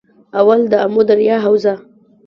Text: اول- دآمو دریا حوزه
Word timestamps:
اول- 0.39 0.69
دآمو 0.71 1.01
دریا 1.09 1.37
حوزه 1.45 1.73